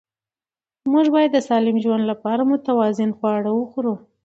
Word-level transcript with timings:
موږ 0.91 1.05
باید 1.15 1.29
د 1.33 1.37
سالم 1.49 1.77
ژوند 1.83 2.03
لپاره 2.11 2.41
متوازن 2.51 3.09
خواړه 3.17 3.51
وخورو 3.53 3.93